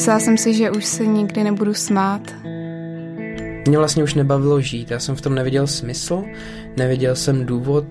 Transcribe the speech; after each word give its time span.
Myslela 0.00 0.20
jsem 0.20 0.38
si, 0.38 0.54
že 0.54 0.70
už 0.70 0.84
se 0.84 1.06
nikdy 1.06 1.44
nebudu 1.44 1.74
smát. 1.74 2.34
Mě 3.68 3.78
vlastně 3.78 4.02
už 4.02 4.14
nebavilo 4.14 4.60
žít, 4.60 4.90
já 4.90 4.98
jsem 4.98 5.16
v 5.16 5.20
tom 5.20 5.34
neviděl 5.34 5.66
smysl, 5.66 6.24
neviděl 6.76 7.16
jsem 7.16 7.46
důvod. 7.46 7.84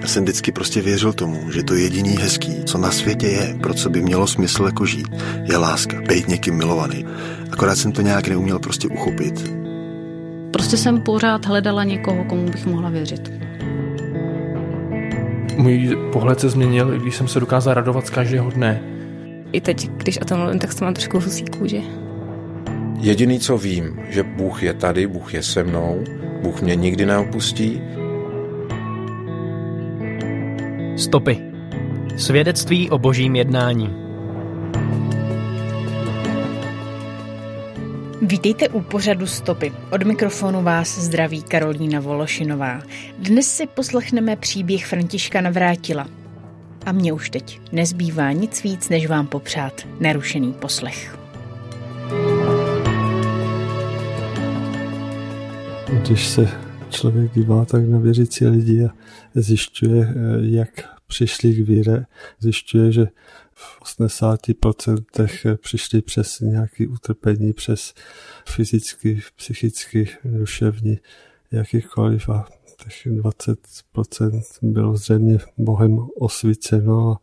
Já 0.00 0.06
jsem 0.06 0.22
vždycky 0.22 0.52
prostě 0.52 0.82
věřil 0.82 1.12
tomu, 1.12 1.50
že 1.50 1.62
to 1.62 1.74
jediný 1.74 2.16
hezký, 2.16 2.64
co 2.64 2.78
na 2.78 2.90
světě 2.90 3.26
je, 3.26 3.58
pro 3.62 3.74
co 3.74 3.90
by 3.90 4.02
mělo 4.02 4.26
smysl 4.26 4.64
jako 4.64 4.86
žít, 4.86 5.08
je 5.42 5.56
láska, 5.56 6.00
být 6.08 6.28
někým 6.28 6.54
milovaný. 6.54 7.06
Akorát 7.52 7.76
jsem 7.76 7.92
to 7.92 8.02
nějak 8.02 8.28
neuměl 8.28 8.58
prostě 8.58 8.88
uchopit. 8.88 9.52
Prostě 10.50 10.76
jsem 10.76 11.00
pořád 11.00 11.46
hledala 11.46 11.84
někoho, 11.84 12.24
komu 12.24 12.46
bych 12.46 12.66
mohla 12.66 12.90
věřit. 12.90 13.32
Můj 15.56 15.98
pohled 16.12 16.40
se 16.40 16.48
změnil, 16.48 16.98
když 16.98 17.16
jsem 17.16 17.28
se 17.28 17.40
dokázal 17.40 17.74
radovat 17.74 18.06
z 18.06 18.10
každého 18.10 18.50
dne. 18.50 18.99
I 19.52 19.60
teď, 19.60 19.88
když 19.90 20.18
o 20.18 20.24
tom 20.24 20.38
mluvím, 20.38 20.58
tak 20.58 20.72
se 20.72 20.84
mám 20.84 20.94
trošku 20.94 21.20
husí 21.20 21.44
kůži. 21.44 21.82
Jediný, 23.00 23.40
co 23.40 23.58
vím, 23.58 24.00
že 24.08 24.22
Bůh 24.22 24.62
je 24.62 24.74
tady, 24.74 25.06
Bůh 25.06 25.34
je 25.34 25.42
se 25.42 25.64
mnou, 25.64 26.04
Bůh 26.42 26.62
mě 26.62 26.76
nikdy 26.76 27.06
neopustí. 27.06 27.80
Stopy. 30.96 31.38
Svědectví 32.16 32.90
o 32.90 32.98
božím 32.98 33.36
jednání. 33.36 33.94
Vítejte 38.22 38.68
u 38.68 38.80
pořadu 38.80 39.26
Stopy. 39.26 39.72
Od 39.92 40.02
mikrofonu 40.02 40.62
vás 40.62 40.98
zdraví 40.98 41.42
Karolína 41.42 42.00
Vološinová. 42.00 42.82
Dnes 43.18 43.46
si 43.46 43.66
poslechneme 43.66 44.36
příběh 44.36 44.86
Františka 44.86 45.40
Navrátila. 45.40 46.19
A 46.86 46.92
mě 46.92 47.12
už 47.12 47.30
teď 47.30 47.60
nezbývá 47.72 48.32
nic 48.32 48.62
víc, 48.62 48.88
než 48.88 49.06
vám 49.06 49.26
popřát 49.26 49.88
nerušený 50.00 50.52
poslech. 50.52 51.18
Když 56.00 56.26
se 56.26 56.48
člověk 56.90 57.32
dívá 57.32 57.64
tak 57.64 57.88
na 57.88 57.98
věřící 57.98 58.46
lidi 58.46 58.84
a 58.84 58.90
zjišťuje, 59.34 60.14
jak 60.40 60.68
přišli 61.06 61.54
k 61.54 61.68
víře, 61.68 62.06
zjišťuje, 62.40 62.92
že 62.92 63.06
v 63.52 63.82
80% 63.82 65.56
přišli 65.56 66.02
přes 66.02 66.40
nějaké 66.40 66.88
utrpení, 66.88 67.52
přes 67.52 67.94
fyzicky, 68.48 69.20
psychicky, 69.36 70.08
duševní, 70.24 70.98
jakýkoliv 71.52 72.28
a 72.28 72.48
těch 72.84 73.06
20% 73.06 74.42
bylo 74.62 74.96
zřejmě 74.96 75.38
Bohem 75.58 75.98
osvíceno 76.18 77.12
a 77.12 77.20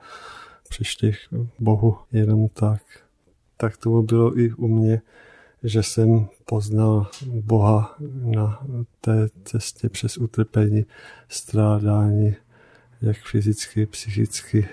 přišli 0.70 1.12
k 1.12 1.18
Bohu 1.60 1.98
jenom 2.12 2.48
tak. 2.48 2.82
Tak 3.58 3.78
tomu 3.78 4.02
bylo 4.02 4.40
i 4.40 4.54
u 4.54 4.68
mě, 4.68 5.02
že 5.64 5.84
jsem 5.84 6.28
poznal 6.46 7.08
Boha 7.26 7.96
na 8.24 8.66
té 9.02 9.28
cestě 9.44 9.90
přes 9.90 10.18
utrpení, 10.18 10.86
strádání, 11.30 12.36
jak 13.02 13.18
fyzicky, 13.18 13.86
psychicky 13.86 14.68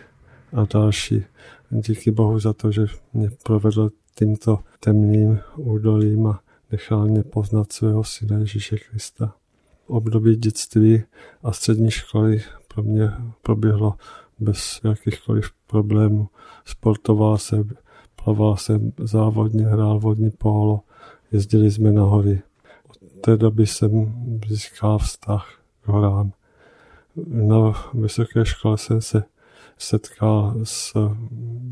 a 0.53 0.65
další. 0.75 1.25
Díky 1.71 2.11
Bohu 2.11 2.39
za 2.39 2.53
to, 2.53 2.73
že 2.73 2.87
mě 3.13 3.31
provedl 3.43 3.91
tímto 4.15 4.59
temným 4.81 5.39
údolím 5.57 6.27
a 6.27 6.41
nechal 6.73 7.07
mě 7.07 7.23
poznat 7.23 7.73
svého 7.73 8.05
syna 8.05 8.39
Ježíše 8.39 8.77
Krista. 8.77 9.35
Období 9.87 10.37
dětství 10.37 11.03
a 11.43 11.53
střední 11.53 11.91
školy 11.91 12.43
pro 12.75 12.83
mě 12.83 13.13
proběhlo 13.43 13.95
bez 14.39 14.81
jakýchkoliv 14.85 15.51
problémů. 15.67 16.29
Sportoval 16.65 17.39
jsem, 17.39 17.71
plaval 18.25 18.57
jsem 18.57 18.93
závodně, 18.99 19.67
hrál 19.67 20.01
vodní 20.01 20.31
polo, 20.31 20.81
jezdili 21.33 21.71
jsme 21.71 21.93
na 21.93 22.03
hory. 22.03 22.43
Od 22.89 22.97
té 23.21 23.37
doby 23.37 23.67
jsem 23.67 24.15
získal 24.49 24.99
vztah 24.99 25.61
k 25.83 25.89
horám. 25.89 26.33
Na 27.27 27.73
vysoké 27.95 28.45
škole 28.45 28.79
jsem 28.79 29.01
se 29.01 29.25
setkal 29.79 30.55
s 30.63 30.95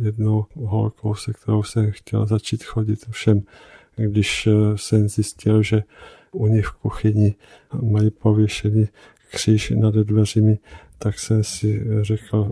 jednou 0.01 0.47
holkou, 0.65 1.15
se 1.15 1.33
kterou 1.33 1.63
jsem 1.63 1.91
chtěl 1.91 2.27
začít 2.27 2.65
chodit. 2.65 3.07
Všem, 3.11 3.43
když 3.97 4.49
jsem 4.77 5.09
zjistil, 5.09 5.63
že 5.63 5.83
u 6.33 6.47
nich 6.47 6.67
v 6.67 6.73
kuchyni 6.73 7.35
mají 7.83 8.11
pověšený 8.11 8.89
kříž 9.31 9.71
nad 9.77 9.95
dveřmi, 9.95 10.59
tak 10.99 11.19
jsem 11.19 11.45
si 11.45 11.85
řekl, 12.03 12.49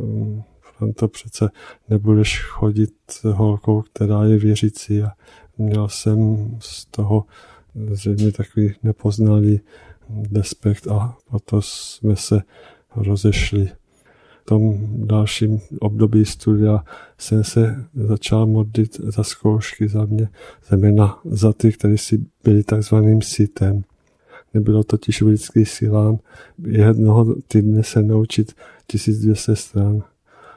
to 0.96 1.08
přece 1.08 1.50
nebudeš 1.88 2.42
chodit 2.42 2.94
holkou, 3.24 3.82
která 3.82 4.24
je 4.24 4.38
věřící 4.38 5.02
a 5.02 5.10
měl 5.58 5.88
jsem 5.88 6.48
z 6.60 6.84
toho 6.86 7.24
zřejmě 7.90 8.32
takový 8.32 8.74
nepoznalý 8.82 9.60
despekt 10.08 10.86
a 10.86 11.16
proto 11.30 11.62
jsme 11.62 12.16
se 12.16 12.42
rozešli. 12.96 13.70
Tom 14.44 14.78
dalším 15.06 15.60
období 15.80 16.24
studia 16.24 16.84
jsem 17.18 17.44
se 17.44 17.84
začal 17.94 18.46
modlit 18.46 19.00
za 19.00 19.22
zkoušky 19.22 19.88
za 19.88 20.04
mě, 20.04 20.28
zejména 20.68 21.18
za 21.24 21.52
ty, 21.52 21.72
kteří 21.72 21.98
si 21.98 22.24
byli 22.44 22.64
takzvaným 22.64 23.22
sítem. 23.22 23.82
Nebylo 24.54 24.84
totiž 24.84 25.22
vždycky 25.22 25.66
silám 25.66 26.18
jednoho 26.66 27.34
týdne 27.48 27.82
se 27.82 28.02
naučit 28.02 28.52
1200 28.86 29.56
stran. 29.56 30.02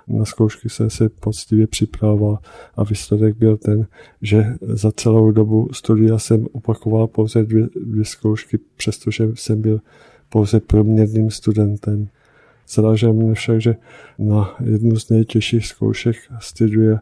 Na 0.07 0.25
zkoušky 0.25 0.69
jsem 0.69 0.89
se 0.89 1.09
poctivě 1.09 1.67
připravoval 1.67 2.39
a 2.75 2.83
výsledek 2.83 3.37
byl 3.37 3.57
ten, 3.57 3.87
že 4.21 4.45
za 4.61 4.91
celou 4.91 5.31
dobu 5.31 5.69
studia 5.73 6.19
jsem 6.19 6.47
opakoval 6.51 7.07
pouze 7.07 7.43
dvě, 7.43 7.67
dvě 7.75 8.05
zkoušky, 8.05 8.59
přestože 8.75 9.29
jsem 9.33 9.61
byl 9.61 9.81
pouze 10.29 10.59
průměrným 10.59 11.31
studentem. 11.31 12.07
Zarážel 12.69 13.13
mě 13.13 13.33
však, 13.33 13.61
že 13.61 13.75
na 14.17 14.55
jednu 14.63 14.99
z 14.99 15.09
nejtěžších 15.09 15.67
zkoušek 15.67 16.15
studie, 16.39 16.99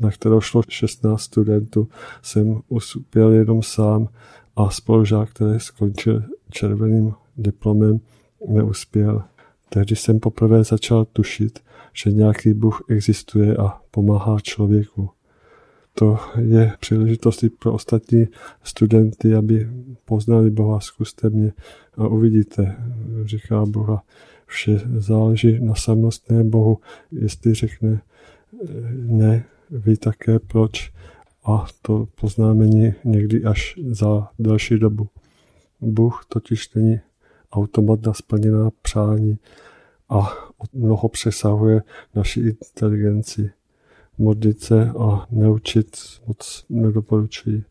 na 0.00 0.10
kterou 0.10 0.40
šlo 0.40 0.62
16 0.68 1.20
studentů, 1.20 1.88
jsem 2.22 2.60
uspěl 2.68 3.32
jenom 3.32 3.62
sám 3.62 4.08
a 4.56 4.70
spolužák, 4.70 5.30
který 5.30 5.60
skončil 5.60 6.22
červeným 6.50 7.12
diplomem, 7.36 8.00
neuspěl. 8.48 9.22
Tehdy 9.68 9.96
jsem 9.96 10.20
poprvé 10.20 10.64
začal 10.64 11.04
tušit, 11.04 11.58
že 11.92 12.12
nějaký 12.12 12.54
Bůh 12.54 12.82
existuje 12.88 13.56
a 13.56 13.80
pomáhá 13.90 14.40
člověku. 14.40 15.10
To 15.94 16.18
je 16.38 16.72
příležitost 16.80 17.42
i 17.42 17.50
pro 17.50 17.72
ostatní 17.72 18.28
studenty, 18.62 19.34
aby 19.34 19.68
poznali 20.04 20.50
Boha, 20.50 20.80
zkuste 20.80 21.30
mě 21.30 21.52
a 21.96 22.06
uvidíte, 22.08 22.76
říká 23.24 23.64
Boha. 23.66 24.02
Vše 24.50 24.80
záleží 24.96 25.60
na 25.60 25.74
samostné 25.74 26.44
Bohu. 26.44 26.78
Jestli 27.12 27.54
řekne 27.54 28.00
ne, 28.92 29.44
ví 29.70 29.96
také 29.96 30.38
proč 30.38 30.92
a 31.44 31.66
to 31.82 32.08
poznáme 32.20 32.66
někdy 33.04 33.44
až 33.44 33.78
za 33.90 34.28
další 34.38 34.78
dobu. 34.78 35.08
Bůh 35.80 36.24
totiž 36.28 36.74
není 36.74 37.00
automat 37.52 38.06
na 38.06 38.12
splněná 38.12 38.70
přání 38.82 39.38
a 40.08 40.32
mnoho 40.72 41.08
přesahuje 41.08 41.82
naši 42.14 42.40
inteligenci. 42.40 43.50
Modlit 44.18 44.60
se 44.60 44.90
a 44.98 45.26
neučit 45.30 45.96
moc 46.26 46.64
nedoporučuji. 46.68 47.64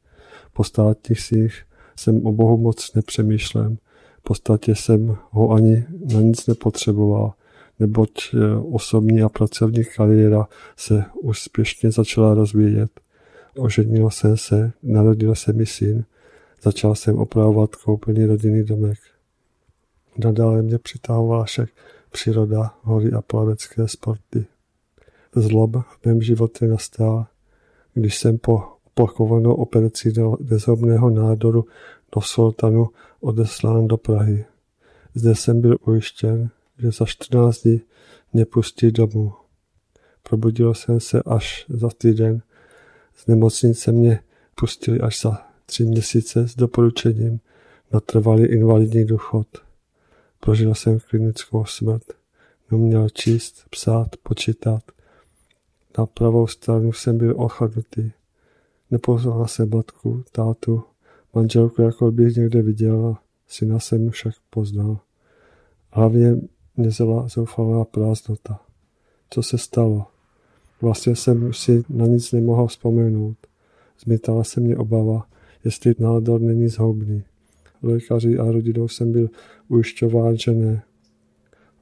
Po 0.53 0.63
státních 0.63 1.19
svých 1.19 1.63
jsem 1.95 2.25
o 2.25 2.31
Bohu 2.31 2.57
moc 2.57 2.93
nepřemýšlem. 2.93 3.77
V 4.19 4.21
podstatě 4.21 4.75
jsem 4.75 5.17
ho 5.31 5.51
ani 5.51 5.85
na 6.13 6.21
nic 6.21 6.47
nepotřeboval, 6.47 7.33
neboť 7.79 8.11
eh, 8.33 8.55
osobní 8.71 9.21
a 9.21 9.29
pracovní 9.29 9.85
kariéra 9.85 10.47
se 10.77 11.05
úspěšně 11.21 11.91
začala 11.91 12.33
rozvíjet. 12.33 12.91
Oženil 13.57 14.09
jsem 14.09 14.37
se, 14.37 14.71
narodil 14.83 15.35
se 15.35 15.53
mi 15.53 15.65
syn, 15.65 16.05
začal 16.61 16.95
jsem 16.95 17.17
opravovat 17.17 17.75
koupený 17.75 18.25
rodinný 18.25 18.63
domek. 18.63 18.97
Nadále 20.17 20.61
mě 20.61 20.77
přitahovala 20.77 21.43
však 21.43 21.69
příroda, 22.11 22.73
hory 22.81 23.11
a 23.11 23.21
plavecké 23.21 23.87
sporty. 23.87 24.45
Zlob 25.35 25.75
v 25.75 26.05
mém 26.05 26.21
životě 26.21 26.67
nastal, 26.67 27.25
když 27.93 28.17
jsem 28.17 28.37
po 28.37 28.63
opakovanou 28.99 29.53
operaci 29.53 30.13
nezhobného 30.39 31.09
nádoru 31.09 31.65
do 32.15 32.21
Sultanu 32.21 32.89
odeslán 33.19 33.87
do 33.87 33.97
Prahy. 33.97 34.45
Zde 35.13 35.35
jsem 35.35 35.61
byl 35.61 35.77
ujištěn, 35.87 36.49
že 36.77 36.91
za 36.91 37.05
14 37.05 37.61
dní 37.61 37.81
mě 38.33 38.45
pustí 38.45 38.91
domů. 38.91 39.33
Probudil 40.23 40.73
jsem 40.73 40.99
se 40.99 41.21
až 41.25 41.65
za 41.69 41.89
týden. 41.97 42.41
Z 43.15 43.27
nemocnice 43.27 43.91
mě 43.91 44.19
pustili 44.55 44.99
až 44.99 45.21
za 45.21 45.37
tři 45.65 45.85
měsíce 45.85 46.47
s 46.47 46.55
doporučením 46.55 47.39
na 47.91 47.99
trvalý 47.99 48.45
invalidní 48.45 49.05
důchod. 49.05 49.47
Prožil 50.39 50.75
jsem 50.75 50.99
klinickou 50.99 51.65
smrt. 51.65 52.03
Neuměl 52.71 53.09
číst, 53.09 53.63
psát, 53.69 54.07
počítat. 54.23 54.83
Na 55.97 56.05
pravou 56.05 56.47
stranu 56.47 56.93
jsem 56.93 57.17
byl 57.17 57.33
ochladnutý. 57.37 58.11
Nepoznala 58.91 59.47
jsem 59.47 59.69
matku, 59.69 60.23
tátu, 60.31 60.83
manželku, 61.33 61.81
jako 61.81 62.11
bych 62.11 62.35
někde 62.35 62.61
viděl, 62.61 63.15
syna 63.47 63.79
jsem 63.79 64.09
však 64.09 64.33
poznal. 64.49 64.99
Hlavně 65.91 66.35
mě 66.77 66.91
zela 66.91 67.27
zoufalá 67.27 67.85
prázdnota. 67.85 68.59
Co 69.29 69.43
se 69.43 69.57
stalo? 69.57 70.05
Vlastně 70.81 71.15
jsem 71.15 71.53
si 71.53 71.83
na 71.89 72.05
nic 72.05 72.31
nemohl 72.31 72.67
vzpomenout. 72.67 73.37
Zmítala 74.03 74.43
se 74.43 74.61
mě 74.61 74.77
obava, 74.77 75.27
jestli 75.63 75.95
nádor 75.99 76.41
není 76.41 76.67
zhoubný. 76.67 77.23
Lékaři 77.83 78.37
a 78.37 78.51
rodinou 78.51 78.87
jsem 78.87 79.11
byl 79.11 79.29
ujišťován, 79.67 80.37
že 80.37 80.51
ne. 80.51 80.83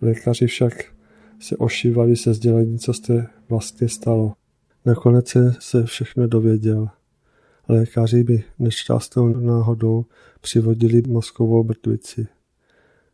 Lékaři 0.02 0.48
však 0.48 0.74
se 1.40 1.58
ošívali 1.58 2.16
se 2.16 2.34
sdělení, 2.34 2.80
co 2.80 2.94
jste 2.94 3.28
vlastně 3.50 3.90
stalo. 3.90 4.34
Nakonec 4.86 5.38
se 5.60 5.86
všechno 5.86 6.28
dověděl. 6.28 6.90
Lékaři 7.70 8.24
by 8.24 8.44
nešťastnou 8.60 9.28
náhodou 9.28 10.06
přivodili 10.42 11.02
mozkovou 11.08 11.64
mrtvici. 11.64 12.28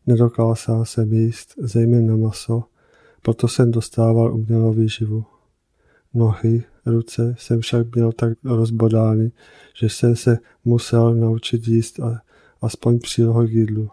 Nedokázal 0.08 0.86
jsem 0.86 1.14
jíst, 1.14 1.54
zejména 1.58 2.16
maso, 2.16 2.64
proto 3.22 3.48
jsem 3.48 3.72
dostával 3.72 4.34
umělou 4.34 4.74
výživu. 4.74 5.26
Nohy, 6.14 6.64
ruce 6.86 7.36
jsem 7.38 7.62
však 7.62 7.96
měl 7.96 8.12
tak 8.12 8.38
rozbodány, 8.44 9.32
že 9.76 9.90
jsem 9.90 10.16
se 10.16 10.38
musel 10.66 11.16
naučit 11.16 11.68
jíst 11.68 12.00
a 12.00 12.22
aspoň 12.62 13.00
přílohu 13.00 13.48
k 13.48 13.52
jídlu. 13.52 13.90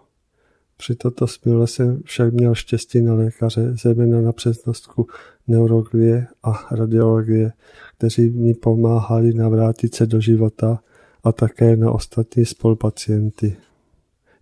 Při 0.80 0.94
toto 0.94 1.26
smile 1.26 1.66
jsem 1.66 2.02
však 2.04 2.32
měl 2.32 2.54
štěstí 2.54 3.02
na 3.02 3.14
lékaře, 3.14 3.76
zejména 3.82 4.20
na 4.20 4.32
přesnostku 4.32 5.06
neurologie 5.48 6.26
a 6.42 6.68
radiologie, 6.70 7.52
kteří 7.98 8.30
mi 8.30 8.54
pomáhali 8.54 9.34
navrátit 9.34 9.94
se 9.94 10.06
do 10.06 10.20
života 10.20 10.82
a 11.24 11.32
také 11.32 11.76
na 11.76 11.92
ostatní 11.92 12.44
spolupacienty. 12.44 13.56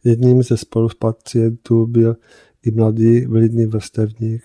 Jedním 0.05 0.43
ze 0.43 0.57
spolupacientů 0.57 1.87
byl 1.87 2.17
i 2.63 2.71
mladý 2.71 3.27
vlídný 3.27 3.67
vrstevník, 3.67 4.43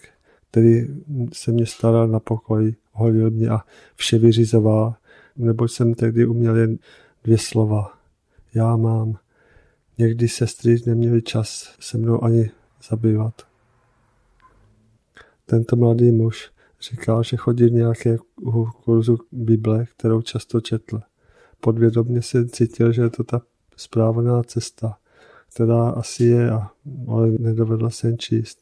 který 0.52 0.88
se 1.34 1.52
mě 1.52 1.66
staral 1.66 2.08
na 2.08 2.20
pokoji, 2.20 2.76
holil 2.92 3.32
mě 3.32 3.50
a 3.50 3.60
vše 3.96 4.18
vyřizoval, 4.18 4.96
neboť 5.38 5.72
jsem 5.72 5.94
tehdy 5.94 6.26
uměl 6.26 6.58
jen 6.58 6.78
dvě 7.24 7.38
slova. 7.38 7.94
Já 8.54 8.76
mám. 8.78 9.23
Někdy 9.98 10.28
sestry 10.28 10.76
neměly 10.86 11.22
čas 11.22 11.76
se 11.80 11.98
mnou 11.98 12.24
ani 12.24 12.52
zabývat. 12.90 13.42
Tento 15.46 15.76
mladý 15.76 16.12
muž 16.12 16.52
říkal, 16.82 17.24
že 17.24 17.38
chodí 17.38 17.72
nějaké 17.72 18.18
kurzu 18.84 19.18
Bible, 19.32 19.86
kterou 19.86 20.22
často 20.22 20.62
četl. 20.62 21.02
Podvědomně 21.60 22.22
se 22.22 22.50
cítil, 22.50 22.92
že 22.92 23.02
je 23.02 23.10
to 23.10 23.24
ta 23.24 23.42
správná 23.78 24.44
cesta, 24.44 24.98
která 25.56 25.90
asi 25.90 26.24
je, 26.24 26.52
ale 27.08 27.32
nedovedla 27.32 27.90
jsem 27.90 28.18
číst. 28.18 28.60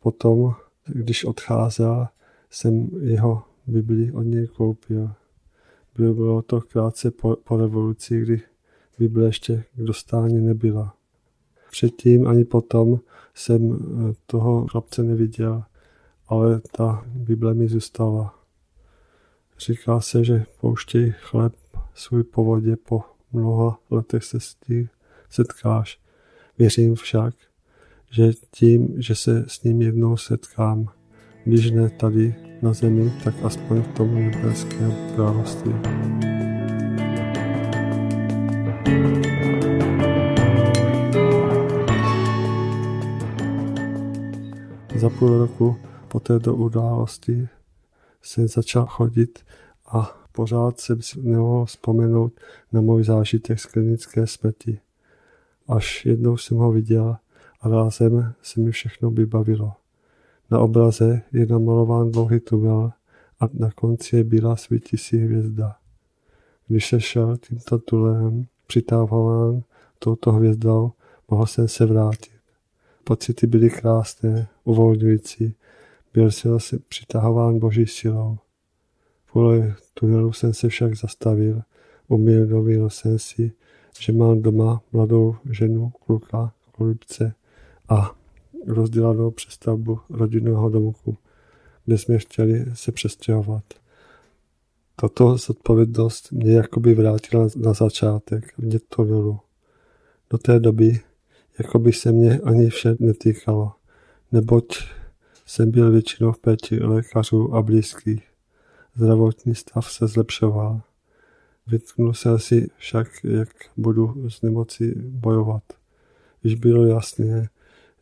Potom, 0.00 0.54
když 0.86 1.24
odcházel, 1.24 2.08
jsem 2.50 2.88
jeho 3.00 3.42
Bibli 3.66 4.12
od 4.12 4.22
něj 4.22 4.46
koupil. 4.46 5.10
Bylo 5.94 6.42
to 6.42 6.60
krátce 6.60 7.10
po, 7.10 7.36
po 7.36 7.56
revoluci, 7.56 8.20
kdy 8.20 8.42
Bible 9.00 9.26
ještě 9.26 9.64
k 9.76 9.82
dostání 9.82 10.40
nebyla. 10.40 10.94
Předtím 11.70 12.26
ani 12.26 12.44
potom 12.44 13.00
jsem 13.34 13.72
eh, 13.72 14.14
toho 14.26 14.66
chlapce 14.66 15.02
neviděl, 15.02 15.62
ale 16.28 16.60
ta 16.76 17.04
Bible 17.06 17.54
mi 17.54 17.68
zůstala. 17.68 18.34
Říká 19.58 20.00
se, 20.00 20.24
že 20.24 20.44
pouštěj 20.60 21.14
chleb 21.20 21.54
svůj 21.94 22.24
po 22.24 22.44
vodě 22.44 22.76
po 22.76 23.02
mnoha 23.32 23.78
letech 23.90 24.24
se 24.24 24.40
s 24.40 24.54
tím 24.54 24.88
setkáš. 25.30 26.00
Věřím 26.58 26.94
však, 26.94 27.34
že 28.10 28.32
tím, 28.50 28.94
že 28.96 29.14
se 29.14 29.44
s 29.48 29.62
ním 29.62 29.82
jednou 29.82 30.16
setkám, 30.16 30.88
když 31.44 31.70
ne 31.70 31.90
tady 31.90 32.34
na 32.62 32.72
zemi, 32.72 33.12
tak 33.24 33.34
aspoň 33.44 33.82
v 33.82 33.94
tom 33.94 34.14
nebeském 34.14 34.94
království. 35.14 35.72
Za 45.00 45.10
půl 45.10 45.38
roku 45.38 45.76
po 46.08 46.20
této 46.20 46.54
události 46.54 47.48
jsem 48.22 48.48
začal 48.48 48.86
chodit 48.86 49.38
a 49.86 50.20
pořád 50.32 50.80
jsem 50.80 51.02
si 51.02 51.22
nemohl 51.22 51.64
vzpomenout 51.64 52.32
na 52.72 52.80
můj 52.80 53.04
zážitek 53.04 53.60
z 53.60 53.66
klinické 53.66 54.26
smrti. 54.26 54.80
Až 55.68 56.06
jednou 56.06 56.36
jsem 56.36 56.56
ho 56.56 56.72
viděl 56.72 57.16
a 57.60 57.68
rázem 57.68 58.34
se 58.42 58.60
mi 58.60 58.70
všechno 58.70 59.10
vybavilo. 59.10 59.72
Na 60.50 60.58
obraze 60.58 61.22
je 61.32 61.46
namalován 61.46 62.10
dlouhý 62.10 62.40
tunel 62.40 62.92
a 63.40 63.48
na 63.52 63.70
konci 63.70 64.16
je 64.16 64.24
bílá 64.24 64.56
svítící 64.56 65.18
hvězda. 65.18 65.76
Když 66.68 66.88
se 66.88 67.00
šel 67.00 67.36
tímto 67.36 67.78
tunelem, 67.78 68.46
přitávován 68.70 69.62
touto 69.98 70.32
hvězdou, 70.32 70.92
mohl 71.30 71.46
jsem 71.46 71.68
se 71.68 71.86
vrátit. 71.86 72.40
Pocity 73.04 73.46
byly 73.46 73.70
krásné, 73.70 74.48
uvolňující. 74.64 75.54
Byl 76.14 76.30
jsem 76.30 76.60
se 76.60 76.78
přitahován 76.78 77.58
boží 77.58 77.86
silou. 77.86 78.38
Kvůli 79.30 79.74
tunelu 79.94 80.32
jsem 80.32 80.54
se 80.54 80.68
však 80.68 80.96
zastavil. 80.96 81.62
Uvědomil 82.08 82.90
jsem 82.90 83.18
si, 83.18 83.52
že 84.00 84.12
mám 84.12 84.42
doma 84.42 84.82
mladou 84.92 85.36
ženu, 85.50 85.92
kluka, 86.06 86.52
kolibce 86.72 87.34
a 87.88 88.14
rozdělanou 88.66 89.30
přestavbu 89.30 90.00
rodinného 90.10 90.68
domku, 90.68 91.16
kde 91.84 91.98
jsme 91.98 92.18
chtěli 92.18 92.64
se 92.74 92.92
přestěhovat. 92.92 93.64
Tato 95.00 95.36
zodpovědnost 95.36 96.32
mě 96.32 96.52
jakoby 96.52 96.94
vrátila 96.94 97.48
na 97.56 97.72
začátek 97.72 98.58
mě 98.58 98.78
tunelu. 98.78 99.40
Do 100.30 100.38
té 100.38 100.60
doby 100.60 101.00
jako 101.58 101.78
by 101.78 101.92
se 101.92 102.12
mě 102.12 102.40
ani 102.40 102.70
vše 102.70 102.96
netýkalo, 102.98 103.72
neboť 104.32 104.78
jsem 105.46 105.70
byl 105.70 105.90
většinou 105.90 106.32
v 106.32 106.38
péči 106.38 106.82
lékařů 106.82 107.54
a 107.54 107.62
blízkých. 107.62 108.22
Zdravotní 108.94 109.54
stav 109.54 109.92
se 109.92 110.06
zlepšoval. 110.06 110.80
Vytknul 111.66 112.14
jsem 112.14 112.38
si 112.38 112.70
však, 112.76 113.08
jak 113.24 113.48
budu 113.76 114.30
s 114.30 114.42
nemocí 114.42 114.92
bojovat. 114.96 115.62
Již 116.44 116.54
bylo 116.54 116.86
jasné, 116.86 117.48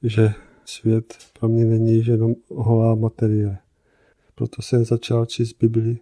že 0.03 0.35
svět 0.65 1.19
pro 1.41 1.49
mě 1.49 1.65
není 1.65 2.07
jenom 2.07 2.35
holá 2.49 2.95
materie. 2.95 3.59
Proto 4.35 4.63
jsem 4.63 4.85
začal 4.85 5.27
číst 5.27 5.53
Bibli 5.61 5.99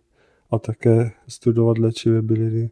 a 0.51 0.59
také 0.59 1.13
studovat 1.29 1.79
léčivé 1.79 2.23
byliny. 2.23 2.71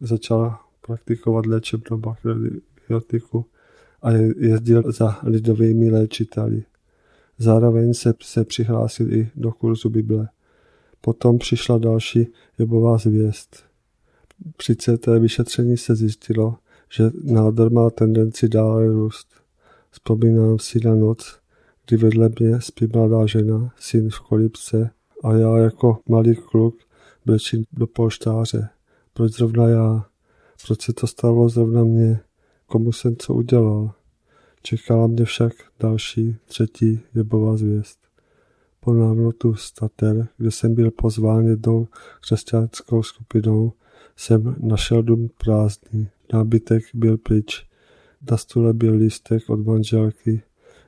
Začal 0.00 0.56
praktikovat 0.86 1.46
léčebnou 1.46 1.98
bakteriotiku 1.98 3.46
a 4.02 4.10
jezdil 4.36 4.92
za 4.92 5.18
lidovými 5.22 5.90
léčiteli. 5.90 6.64
Zároveň 7.38 7.94
se, 7.94 8.14
se 8.22 8.44
přihlásil 8.44 9.12
i 9.12 9.30
do 9.36 9.52
kurzu 9.52 9.88
Bible. 9.88 10.28
Potom 11.00 11.38
přišla 11.38 11.78
další 11.78 12.26
jebová 12.58 12.98
zvěst. 12.98 13.64
Při 14.56 14.76
CT 14.76 15.06
vyšetření 15.18 15.76
se 15.76 15.96
zjistilo, 15.96 16.56
že 16.90 17.10
nádor 17.22 17.72
má 17.72 17.90
tendenci 17.90 18.48
dále 18.48 18.86
růst. 18.86 19.28
Vzpomínám 19.90 20.58
si 20.58 20.80
na 20.84 20.94
noc, 20.94 21.38
kdy 21.86 21.96
vedle 21.96 22.30
mě 22.40 22.60
spí 22.60 22.86
mladá 22.94 23.26
žena, 23.26 23.72
syn 23.78 24.10
v 24.10 24.20
kolibce 24.20 24.90
a 25.24 25.32
já 25.32 25.56
jako 25.56 25.98
malý 26.08 26.34
kluk 26.34 26.74
brečím 27.26 27.64
do 27.72 27.86
polštáře. 27.86 28.68
Proč 29.12 29.32
zrovna 29.32 29.68
já? 29.68 30.06
Proč 30.66 30.82
se 30.82 30.92
to 30.92 31.06
stalo 31.06 31.48
zrovna 31.48 31.84
mě? 31.84 32.20
Komu 32.66 32.92
jsem 32.92 33.16
co 33.16 33.34
udělal? 33.34 33.92
Čekala 34.62 35.06
mě 35.06 35.24
však 35.24 35.52
další, 35.80 36.36
třetí 36.44 37.00
jebová 37.14 37.56
zvěst. 37.56 37.98
Po 38.80 38.92
návratu 38.92 39.54
z 39.54 39.72
Tater, 39.72 40.28
kde 40.36 40.50
jsem 40.50 40.74
byl 40.74 40.90
pozván 40.90 41.46
jednou 41.46 41.88
křesťanskou 42.20 43.02
skupinou, 43.02 43.72
jsem 44.16 44.56
našel 44.58 45.02
dům 45.02 45.28
prázdný. 45.38 46.08
Nábytek 46.32 46.84
byl 46.94 47.18
pryč. 47.18 47.66
Na 48.30 48.36
stole 48.36 48.72
byl 48.72 48.94
lístek 48.94 49.50
od 49.50 49.66
manželky, 49.66 50.42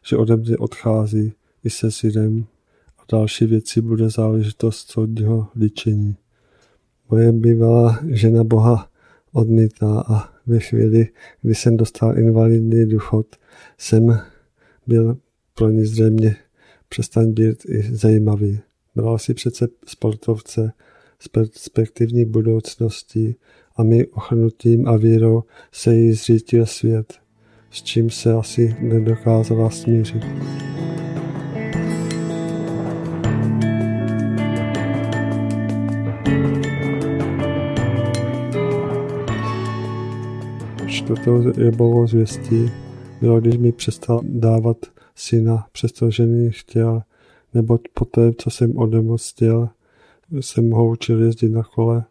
že 0.05 0.16
ode 0.16 0.37
mě 0.37 0.57
odchází 0.57 1.33
i 1.64 1.71
se 1.71 1.90
synem 1.90 2.47
a 2.99 3.02
další 3.12 3.47
věci 3.47 3.81
bude 3.81 4.11
záležitost 4.11 4.90
soudního 4.90 5.49
líčení. 5.57 6.16
Moje 7.11 7.33
bývalá 7.33 8.01
žena 8.09 8.45
Boha 8.45 8.91
odmítá 9.33 10.05
a 10.09 10.29
ve 10.47 10.61
chvíli, 10.61 11.09
kdy 11.43 11.55
jsem 11.55 11.77
dostal 11.77 12.19
invalidní 12.19 12.87
důchod, 12.87 13.27
jsem 13.79 14.19
byl 14.87 15.17
pro 15.55 15.71
ní 15.71 15.85
zřejmě 15.85 16.37
přestaň 16.89 17.33
být 17.33 17.65
i 17.69 17.83
zajímavý. 17.83 18.61
Bral 18.95 19.19
si 19.19 19.35
přece 19.35 19.69
sportovce 19.87 20.73
z 21.19 21.29
perspektivní 21.29 22.25
budoucnosti 22.25 23.35
a 23.77 23.83
my 23.83 24.07
ochrnutím 24.07 24.89
a 24.89 24.97
vírou 24.97 25.43
se 25.73 25.95
jí 25.95 26.13
zřítil 26.13 26.67
svět, 26.67 27.15
s 27.71 27.83
čím 27.83 28.11
se 28.11 28.33
asi 28.33 28.77
nedokázala 28.81 29.71
smířit. 29.71 30.23
Čtvrtou 41.07 41.61
jebovou 41.61 42.07
zvěstí 42.07 42.71
bylo, 43.21 43.41
když 43.41 43.57
mi 43.57 43.73
přestal 43.73 44.21
dávat 44.23 44.77
syna, 45.15 45.67
přestože 45.73 46.27
mi 46.27 46.51
chtěl, 46.51 47.03
nebo 47.55 47.79
poté, 47.95 48.33
co 48.39 48.51
jsem 48.51 48.77
odemoctěl, 48.77 49.69
jsem 50.41 50.71
ho 50.71 50.89
učil 50.91 51.23
jezdit 51.23 51.49
na 51.49 51.63
kole, 51.63 52.05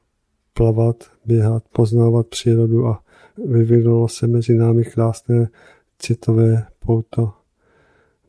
plavat, 0.53 1.03
běhat, 1.25 1.63
poznávat 1.73 2.27
přírodu 2.27 2.87
a 2.87 3.03
vyvinulo 3.45 4.07
se 4.07 4.27
mezi 4.27 4.53
námi 4.53 4.83
krásné 4.83 5.49
citové 5.99 6.67
pouto. 6.79 7.33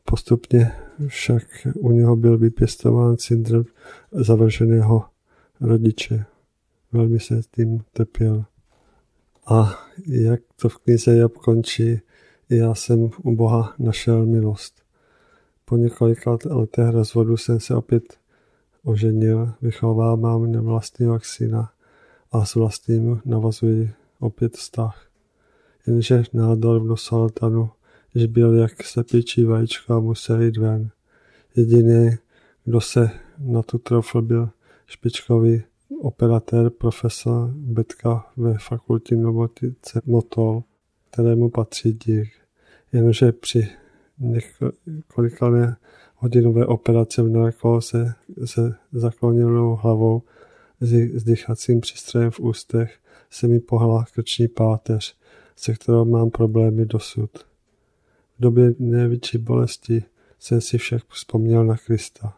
Postupně 0.03 0.71
však 1.07 1.43
u 1.75 1.91
něho 1.91 2.15
byl 2.15 2.37
vypěstován 2.37 3.17
syndrom 3.17 3.63
zavrženého 4.11 5.05
rodiče. 5.61 6.25
Velmi 6.91 7.19
se 7.19 7.41
tím 7.55 7.83
trpěl. 7.93 8.45
A 9.49 9.79
jak 10.07 10.41
to 10.55 10.69
v 10.69 10.77
knize 10.77 11.17
Job 11.17 11.37
končí, 11.37 12.01
já 12.49 12.75
jsem 12.75 13.09
u 13.23 13.35
Boha 13.35 13.75
našel 13.79 14.25
milost. 14.25 14.81
Po 15.65 15.77
několika 15.77 16.37
letech 16.45 16.89
rozvodu 16.89 17.37
jsem 17.37 17.59
se 17.59 17.75
opět 17.75 18.03
oženil, 18.83 19.53
vychovávám 19.61 20.51
vlastního 20.51 21.19
syna 21.23 21.71
a 22.31 22.45
s 22.45 22.55
vlastním 22.55 23.21
navazuji 23.25 23.91
opět 24.19 24.57
vztah. 24.57 25.07
Jenže 25.87 26.23
nádor 26.33 26.81
v 26.81 26.85
nosaltanu 26.85 27.69
již 28.13 28.25
byl 28.25 28.53
jak 28.53 28.83
slepičí 28.83 29.43
vajíčko 29.43 29.93
a 29.93 29.99
musel 29.99 30.41
jít 30.41 30.57
ven. 30.57 30.89
Jediný, 31.55 32.17
kdo 32.65 32.81
se 32.81 33.09
na 33.37 33.63
tu 33.63 33.77
trofl, 33.77 34.21
byl 34.21 34.49
špičkový 34.85 35.63
operatér 36.01 36.69
profesor 36.69 37.49
Betka 37.55 38.31
ve 38.37 38.57
fakultní 38.57 39.23
robotice 39.23 40.01
Motol, 40.05 40.63
kterému 41.11 41.49
patří 41.49 41.93
dík. 41.93 42.29
Jenže 42.93 43.31
při 43.31 43.67
několikané 44.87 45.77
hodinové 46.15 46.65
operace 46.65 47.23
v 47.23 47.29
narkóze 47.29 48.13
se 48.45 48.75
zaklonilou 48.91 49.75
hlavou 49.75 50.21
s 51.13 51.23
dýchacím 51.23 51.81
přístrojem 51.81 52.31
v 52.31 52.39
ústech 52.39 52.99
se 53.29 53.47
mi 53.47 53.59
pohla 53.59 54.05
krční 54.13 54.47
páteř, 54.47 55.17
se 55.55 55.73
kterou 55.73 56.05
mám 56.05 56.29
problémy 56.29 56.85
dosud. 56.85 57.37
V 58.37 58.41
době 58.41 58.73
největší 58.79 59.37
bolesti 59.37 60.03
jsem 60.39 60.61
si 60.61 60.77
však 60.77 61.03
vzpomněl 61.09 61.65
na 61.65 61.77
Krista. 61.77 62.37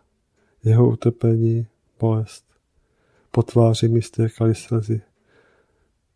Jeho 0.63 0.89
utrpení, 0.89 1.67
bolest. 1.99 2.48
Po 3.31 3.43
tváři 3.43 3.87
mi 3.87 4.01
stékaly 4.01 4.55
slzy. 4.55 5.01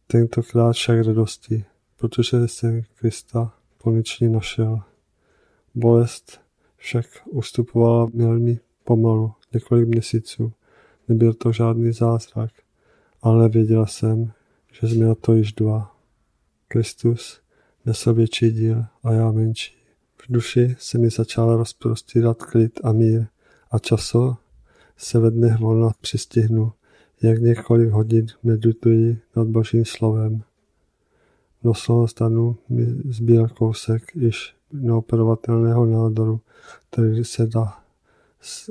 Tentokrát 0.07 0.73
však 0.73 1.05
radosti, 1.05 1.65
protože 1.97 2.47
jsem 2.47 2.81
Krista 2.95 3.53
konečně 3.77 4.29
našel. 4.29 4.81
Bolest 5.75 6.41
však 6.77 7.05
ustupovala 7.25 8.07
velmi 8.13 8.59
pomalu, 8.83 9.33
několik 9.53 9.87
měsíců. 9.87 10.53
Nebyl 11.07 11.33
to 11.33 11.51
žádný 11.51 11.93
zázrak, 11.93 12.51
ale 13.21 13.49
věděl 13.49 13.85
jsem, 13.85 14.31
že 14.71 14.87
jsme 14.87 15.05
na 15.05 15.15
to 15.15 15.33
již 15.33 15.53
dva. 15.53 15.95
Kristus 16.67 17.41
nesl 17.85 18.13
větší 18.13 18.51
díl 18.51 18.85
a 19.03 19.11
já 19.11 19.31
menší. 19.31 19.75
V 20.17 20.31
duši 20.31 20.75
se 20.79 20.97
mi 20.97 21.09
začal 21.09 21.57
rozprostírat 21.57 22.43
klid 22.43 22.79
a 22.83 22.91
mír 22.91 23.25
a 23.71 23.79
časo 23.79 24.37
se 24.97 25.19
ve 25.19 25.31
dnech 25.31 25.59
volna 25.59 25.89
přistihnu, 26.01 26.73
jak 27.23 27.41
několik 27.41 27.89
hodin 27.89 28.25
medituji 28.43 29.19
nad 29.35 29.47
Božím 29.47 29.85
slovem. 29.85 30.43
Nosou 31.63 32.07
stanu 32.07 32.57
mi 32.69 32.85
zbýval 33.09 33.47
kousek 33.47 34.15
již 34.15 34.55
neoperovatelného 34.73 35.85
nádoru, 35.85 36.41
který 36.89 37.23
se 37.23 37.47
dá 37.47 37.79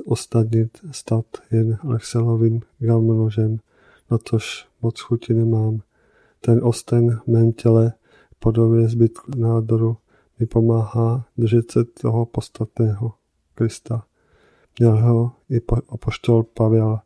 ostatnit 0.05 0.77
stat 0.91 1.25
jen 1.51 1.77
Lexelovým 1.83 2.61
galmnožem, 2.79 3.59
na 4.11 4.17
tož 4.17 4.67
moc 4.81 4.99
chuti 4.99 5.33
nemám. 5.33 5.81
Ten 6.41 6.59
osten 6.63 7.19
v 7.25 7.27
mém 7.27 7.51
těle 7.51 7.93
podobě 8.39 8.89
zbytku 8.89 9.31
nádoru 9.37 9.97
mi 10.39 10.45
pomáhá 10.45 11.25
držet 11.37 11.71
se 11.71 11.83
toho 11.83 12.25
podstatného 12.25 13.13
Krista. 13.55 14.05
Měl 14.79 15.01
ho 15.01 15.31
i 15.49 15.61
apoštol 15.89 16.43
Pavel. 16.43 16.99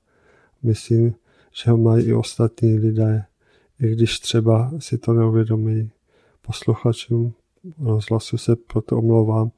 Myslím, 0.64 1.16
že 1.58 1.72
ho 1.72 1.78
mají 1.78 2.06
i 2.06 2.14
ostatní 2.14 2.80
lidé, 2.80 3.26
i 3.80 3.92
když 3.92 4.20
třeba 4.20 4.72
si 4.80 4.98
to 4.98 5.14
neuvědomí. 5.14 5.92
Posluchačům 6.42 7.34
rozhlasu 7.80 8.38
se 8.38 8.56
proto 8.56 8.98
omlouvám, 8.98 9.52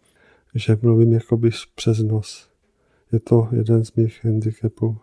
že 0.56 0.78
mluvím 0.82 1.14
jakoby 1.14 1.50
přes 1.76 2.00
nos. 2.00 2.50
Je 3.12 3.20
to 3.20 3.48
jeden 3.52 3.86
z 3.86 3.94
mých 3.94 4.26
handicapů. 4.26 4.98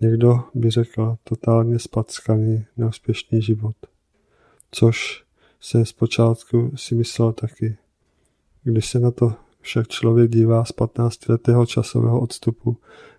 Někdo 0.00 0.44
by 0.54 0.70
řekl 0.70 1.16
totálně 1.24 1.78
spackaný, 1.78 2.64
neúspěšný 2.76 3.42
život. 3.42 3.76
Což 4.70 5.24
se 5.60 5.84
zpočátku 5.84 6.72
si 6.76 6.94
myslel 6.94 7.32
taky. 7.32 7.76
Když 8.62 8.90
se 8.90 9.00
na 9.00 9.10
to 9.10 9.34
však 9.60 9.88
člověk 9.88 10.30
dívá 10.30 10.64
z 10.64 10.72
15 10.72 11.28
letého 11.28 11.66
časového 11.66 12.20
odstupu, 12.20 12.76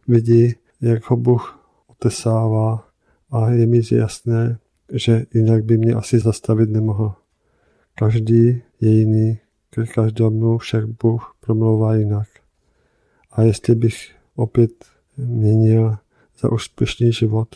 vidí, 0.07 0.55
jak 0.81 1.09
ho 1.09 1.17
Bůh 1.17 1.60
otesává 2.01 2.87
a 3.31 3.49
je 3.49 3.65
mi 3.65 3.81
jasné, 3.91 4.57
že 4.93 5.25
jinak 5.33 5.65
by 5.65 5.77
mě 5.77 5.93
asi 5.93 6.19
zastavit 6.19 6.69
nemohl. 6.69 7.13
Každý 7.95 8.61
je 8.81 8.91
jiný, 8.91 9.39
ke 9.69 9.85
každému 9.85 10.57
však 10.57 10.85
Bůh 10.85 11.35
promlouvá 11.39 11.95
jinak. 11.95 12.27
A 13.31 13.41
jestli 13.41 13.75
bych 13.75 14.11
opět 14.35 14.71
měnil 15.17 15.95
za 16.39 16.51
úspěšný 16.51 17.13
život, 17.13 17.55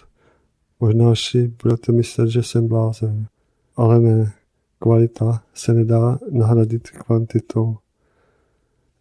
možná 0.80 1.16
si 1.16 1.54
budete 1.64 1.92
myslet, 1.92 2.30
že 2.30 2.44
jsem 2.44 2.68
blázen. 2.68 3.28
Ale 3.76 4.00
ne, 4.00 4.34
kvalita 4.80 5.44
se 5.54 5.74
nedá 5.74 6.20
nahradit 6.32 6.90
kvantitou. 6.90 7.78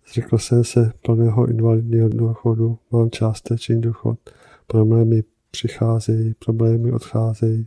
Zřekl 0.09 0.39
jsem 0.39 0.65
se 0.65 0.93
plného 1.03 1.47
invalidního 1.47 2.09
důchodu, 2.09 2.79
mám 2.91 3.11
částečný 3.11 3.81
důchod, 3.81 4.19
problémy 4.67 5.23
přicházejí, 5.55 6.35
problémy 6.45 6.93
odcházejí 6.93 7.67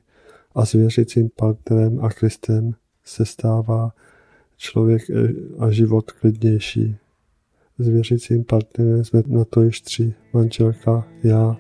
a 0.56 0.65
s 0.65 0.74
věřícím 0.74 1.29
partnerem 1.36 2.00
a 2.01 2.10
Kristem 2.10 2.75
se 3.03 3.25
stává 3.25 3.91
člověk 4.58 5.10
eh, 5.10 5.27
a 5.60 5.72
život 5.72 6.12
klidnější. 6.12 6.98
S 7.79 7.88
věřícím 7.88 8.44
partnerem 8.44 9.03
jsme 9.03 9.24
na 9.27 9.46
to 9.46 9.62
již 9.62 9.82
tři, 9.82 10.13
manželka, 10.34 11.08
já 11.24 11.58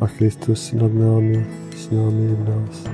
a 0.00 0.08
Kristus 0.08 0.72
nad 0.72 0.92
námi, 0.94 1.46
s 1.76 1.90
námi 1.90 2.34
v 2.34 2.48
nás. 2.48 2.84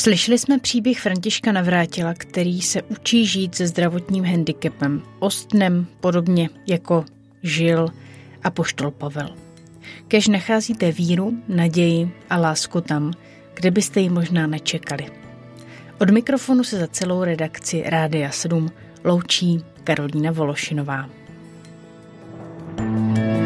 Slyšeli 0.00 0.38
jsme 0.38 0.58
příběh 0.58 1.00
Františka 1.00 1.52
Navrátila, 1.52 2.14
který 2.14 2.62
se 2.62 2.82
učí 2.82 3.26
žít 3.26 3.54
se 3.54 3.66
zdravotním 3.66 4.24
handicapem, 4.24 5.02
ostnem, 5.18 5.86
podobně 6.00 6.48
jako 6.66 7.04
žil 7.42 7.88
a 8.42 8.50
poštol 8.50 8.90
Pavel. 8.90 9.34
Kež 10.08 10.28
nacházíte 10.28 10.92
víru, 10.92 11.32
naději 11.48 12.10
a 12.30 12.36
lásku 12.36 12.80
tam, 12.80 13.12
kde 13.54 13.70
byste 13.70 14.00
ji 14.00 14.08
možná 14.08 14.46
nečekali. 14.46 15.06
Od 16.00 16.10
mikrofonu 16.10 16.64
se 16.64 16.78
za 16.78 16.86
celou 16.86 17.24
redakci 17.24 17.82
Rádia 17.86 18.30
7 18.30 18.70
loučí 19.04 19.64
Karolína 19.84 20.32
Vološinová. 20.32 21.10
thank 22.76 23.18
you 23.18 23.39